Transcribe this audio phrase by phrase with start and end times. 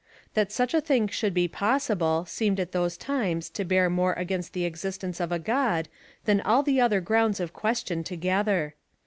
[0.33, 4.53] That such a thing should be possible seemed at those times to bear more against
[4.53, 5.89] the existence of a God
[6.25, 8.73] than all the other grounds of question together.